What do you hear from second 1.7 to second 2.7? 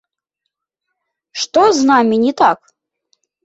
з намі не так?